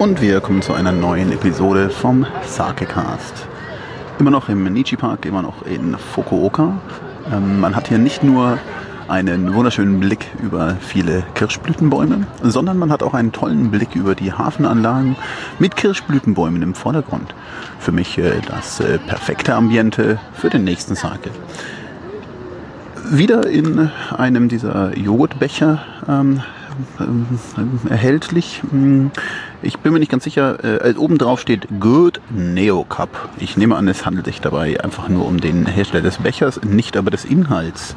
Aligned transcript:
Und 0.00 0.22
wir 0.22 0.40
kommen 0.40 0.62
zu 0.62 0.72
einer 0.72 0.92
neuen 0.92 1.30
Episode 1.30 1.90
vom 1.90 2.24
Sakecast. 2.46 3.46
Immer 4.18 4.30
noch 4.30 4.48
im 4.48 4.64
Nichi 4.64 4.96
Park, 4.96 5.26
immer 5.26 5.42
noch 5.42 5.66
in 5.66 5.94
Fukuoka. 5.98 6.80
Ähm, 7.30 7.60
man 7.60 7.76
hat 7.76 7.88
hier 7.88 7.98
nicht 7.98 8.22
nur 8.22 8.56
einen 9.08 9.52
wunderschönen 9.52 10.00
Blick 10.00 10.28
über 10.42 10.76
viele 10.80 11.22
Kirschblütenbäume, 11.34 12.26
sondern 12.42 12.78
man 12.78 12.90
hat 12.90 13.02
auch 13.02 13.12
einen 13.12 13.32
tollen 13.32 13.70
Blick 13.70 13.94
über 13.94 14.14
die 14.14 14.32
Hafenanlagen 14.32 15.16
mit 15.58 15.76
Kirschblütenbäumen 15.76 16.62
im 16.62 16.74
Vordergrund. 16.74 17.34
Für 17.78 17.92
mich 17.92 18.16
äh, 18.16 18.40
das 18.48 18.80
äh, 18.80 18.96
perfekte 19.00 19.54
Ambiente 19.54 20.18
für 20.32 20.48
den 20.48 20.64
nächsten 20.64 20.94
Sake. 20.94 21.28
Wieder 23.10 23.46
in 23.46 23.90
einem 24.16 24.48
dieser 24.48 24.96
Joghurtbecher 24.96 25.82
ähm, 26.08 26.40
äh, 26.98 27.90
erhältlich. 27.90 28.62
Ich 29.62 29.78
bin 29.78 29.92
mir 29.92 29.98
nicht 29.98 30.10
ganz 30.10 30.24
sicher. 30.24 30.84
Äh, 30.84 30.94
oben 30.96 31.18
drauf 31.18 31.40
steht 31.40 31.68
Good 31.80 32.20
Neo 32.30 32.84
Cup. 32.84 33.28
Ich 33.38 33.56
nehme 33.56 33.76
an, 33.76 33.88
es 33.88 34.06
handelt 34.06 34.24
sich 34.26 34.40
dabei 34.40 34.82
einfach 34.82 35.08
nur 35.08 35.26
um 35.26 35.38
den 35.38 35.66
Hersteller 35.66 36.02
des 36.02 36.18
Bechers, 36.18 36.62
nicht 36.62 36.96
aber 36.96 37.10
des 37.10 37.24
Inhalts. 37.26 37.94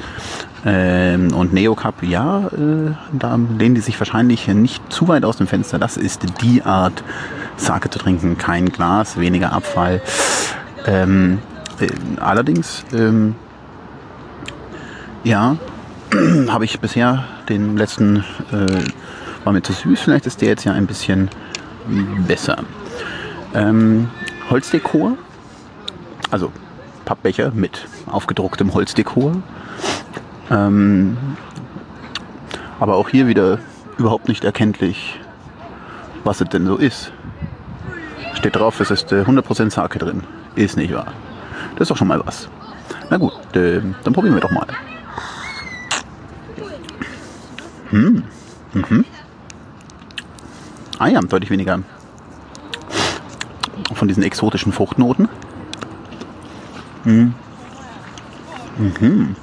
Ähm, 0.66 1.34
und 1.34 1.54
Neo 1.54 1.76
Cup, 1.76 2.04
ja, 2.04 2.48
äh, 2.48 2.92
da 3.14 3.40
lehnen 3.58 3.76
die 3.76 3.82
sich 3.82 4.00
wahrscheinlich 4.00 4.48
nicht 4.48 4.92
zu 4.92 5.08
weit 5.08 5.24
aus 5.24 5.38
dem 5.38 5.48
Fenster. 5.48 5.80
Das 5.80 5.96
ist 5.96 6.22
die 6.42 6.64
Art, 6.64 7.04
Sake 7.56 7.90
zu 7.90 8.00
trinken. 8.00 8.38
Kein 8.38 8.70
Glas, 8.70 9.18
weniger 9.18 9.54
Abfall. 9.54 10.02
Ähm, 10.86 11.40
äh, 11.80 11.88
allerdings, 12.20 12.84
ähm, 12.94 13.36
ja, 15.24 15.56
habe 16.50 16.66
ich 16.66 16.80
bisher 16.80 17.24
den 17.50 17.78
letzten, 17.78 18.18
äh, 18.52 18.84
war 19.44 19.54
mir 19.54 19.62
zu 19.62 19.74
süß. 19.74 20.02
Vielleicht 20.02 20.26
ist 20.26 20.42
der 20.42 20.50
jetzt 20.50 20.64
ja 20.64 20.74
ein 20.74 20.88
bisschen 20.88 21.30
besser. 22.28 22.58
Ähm, 23.54 24.10
Holzdekor, 24.50 25.18
also 26.32 26.52
Pappbecher 27.06 27.52
mit 27.52 27.86
aufgedrucktem 28.08 28.74
Holzdekor. 28.74 29.42
Ähm, 30.50 31.18
aber 32.80 32.96
auch 32.96 33.10
hier 33.10 33.28
wieder 33.28 33.60
überhaupt 33.98 34.28
nicht 34.28 34.44
erkenntlich, 34.44 35.20
was 36.24 36.42
es 36.42 36.50
denn 36.50 36.66
so 36.66 36.78
ist. 36.78 37.12
Steht 38.36 38.56
drauf, 38.56 38.80
es 38.80 38.92
ist 38.92 39.12
äh, 39.12 39.24
100% 39.24 39.70
Sake 39.72 40.00
drin. 40.00 40.24
Ist 40.56 40.78
nicht 40.78 40.94
wahr. 40.94 41.14
Das 41.74 41.84
ist 41.84 41.92
doch 41.92 41.98
schon 41.98 42.08
mal 42.08 42.22
was. 42.26 42.50
Na 43.10 43.18
gut, 43.18 43.34
äh, 43.56 43.82
dann 44.04 44.14
probieren 44.14 44.36
wir 44.36 44.42
doch 44.42 44.52
mal. 44.52 44.68
Hm. 47.90 48.24
Mhm. 48.74 49.06
Ah 51.04 51.20
deutlich 51.20 51.50
weniger 51.50 51.80
von 53.94 54.08
diesen 54.08 54.24
exotischen 54.24 54.72
Fruchtnoten. 54.72 55.28
Mhm. 57.04 57.34
Mhm. 58.78 59.36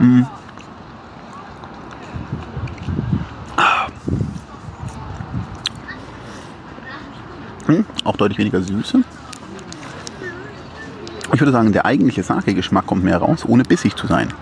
Mhm. 0.00 0.26
Mhm. 7.68 7.86
Auch 8.02 8.16
deutlich 8.16 8.38
weniger 8.38 8.60
Süße. 8.60 9.04
Ich 11.34 11.40
würde 11.40 11.52
sagen, 11.52 11.70
der 11.70 11.84
eigentliche 11.84 12.24
Sake-Geschmack 12.24 12.86
kommt 12.86 13.04
mehr 13.04 13.18
raus, 13.18 13.44
ohne 13.46 13.62
bissig 13.62 13.94
zu 13.94 14.08
sein. 14.08 14.34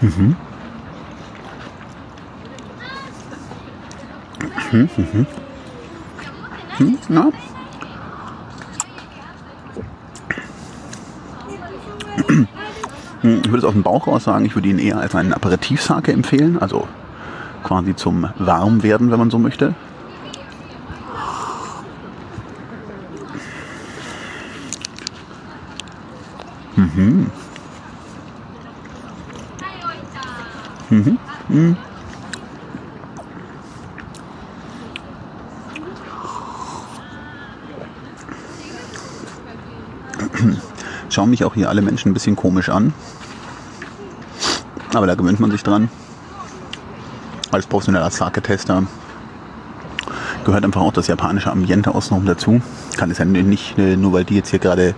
Mhm. 0.00 0.36
Mhm, 4.72 4.88
mhm. 4.96 5.26
Hm, 6.78 6.98
ja. 7.08 7.28
Ich 13.22 13.50
würde 13.50 13.58
es 13.58 13.64
aus 13.64 13.72
dem 13.72 13.82
Bauch 13.82 14.06
raus 14.06 14.24
sagen, 14.24 14.44
ich 14.44 14.54
würde 14.54 14.68
ihn 14.68 14.78
eher 14.78 14.98
als 14.98 15.14
einen 15.14 15.32
Aperitivsake 15.32 16.12
empfehlen, 16.12 16.58
also 16.58 16.86
quasi 17.62 17.96
zum 17.96 18.28
Warmwerden, 18.38 19.10
wenn 19.10 19.18
man 19.18 19.30
so 19.30 19.38
möchte. 19.38 19.74
Mhm. 26.76 27.30
Mhm. 30.90 31.18
Mhm. 31.48 31.76
Schauen 41.08 41.30
mich 41.30 41.44
auch 41.44 41.54
hier 41.54 41.68
alle 41.68 41.82
Menschen 41.82 42.10
ein 42.10 42.14
bisschen 42.14 42.36
komisch 42.36 42.68
an. 42.68 42.92
Aber 44.94 45.06
da 45.06 45.14
gewöhnt 45.14 45.40
man 45.40 45.50
sich 45.50 45.62
dran. 45.62 45.88
Als 47.50 47.66
professioneller 47.66 48.10
Sake-Tester 48.10 48.84
gehört 50.44 50.64
einfach 50.64 50.80
auch 50.80 50.92
das 50.92 51.06
japanische 51.06 51.50
Ambiente 51.50 51.94
außenrum 51.94 52.24
dazu. 52.24 52.60
Kann 52.96 53.10
es 53.10 53.18
ja 53.18 53.24
nicht, 53.24 53.78
äh, 53.78 53.96
nur 53.96 54.12
weil 54.12 54.24
die 54.24 54.36
jetzt 54.36 54.50
hier 54.50 54.58
gerade 54.58 54.94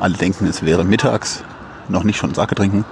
alle 0.00 0.14
denken, 0.14 0.46
es 0.46 0.64
wäre 0.64 0.84
mittags, 0.84 1.44
noch 1.88 2.04
nicht 2.04 2.16
schon 2.16 2.34
Sake 2.34 2.54
trinken. 2.54 2.84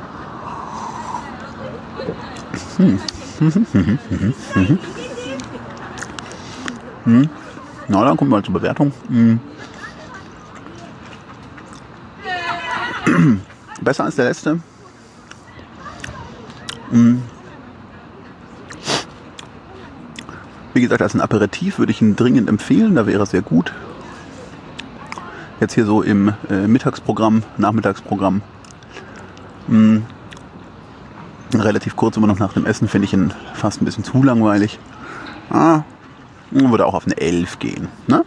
Hm. 2.77 2.99
Hm. 7.05 7.29
Na, 7.89 8.05
dann 8.05 8.17
kommen 8.17 8.31
wir 8.31 8.45
zur 8.45 8.55
Bewertung. 8.55 8.93
Hm. 9.09 9.41
Besser 13.83 14.05
als 14.05 14.17
der 14.17 14.27
letzte. 14.27 14.61
Hm. 16.91 17.23
Wie 20.75 20.81
gesagt, 20.81 21.03
als 21.03 21.15
ein 21.15 21.21
Aperitif 21.21 21.79
würde 21.79 21.93
ich 21.93 22.01
ihn 22.01 22.17
dringend 22.17 22.49
empfehlen. 22.49 22.95
Da 22.95 23.07
wäre 23.07 23.23
er 23.23 23.27
sehr 23.27 23.43
gut. 23.43 23.73
Jetzt 25.61 25.75
hier 25.75 25.85
so 25.85 26.03
im 26.03 26.33
äh, 26.51 26.67
Mittagsprogramm, 26.67 27.43
Nachmittagsprogramm. 27.59 28.43
Hm 29.69 30.05
relativ 31.61 31.97
kurz 31.97 32.17
immer 32.17 32.27
noch 32.27 32.39
nach 32.39 32.53
dem 32.53 32.67
Essen, 32.67 32.89
finde 32.89 33.07
ich 33.07 33.13
ihn 33.13 33.33
fast 33.55 33.83
ein 33.83 33.85
bisschen 33.85 34.05
zu 34.05 34.23
langweilig. 34.23 34.79
Ah, 35.51 35.83
würde 36.51 36.87
auch 36.87 36.95
auf 36.95 37.07
eine 37.07 37.17
11 37.17 37.59
gehen. 37.59 37.89
Ne? 38.07 38.25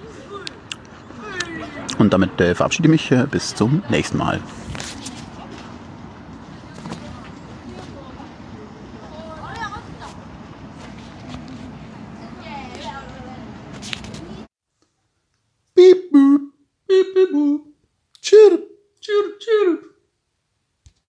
Und 1.98 2.14
damit 2.14 2.40
äh, 2.42 2.56
verabschiede 2.56 2.88
ich 2.88 2.92
mich 2.92 3.12
äh, 3.12 3.26
bis 3.30 3.56
zum 3.56 3.84
nächsten 3.90 4.18
Mal. 4.18 4.40